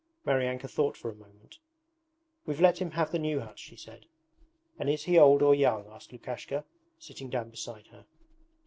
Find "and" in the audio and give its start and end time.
4.79-4.89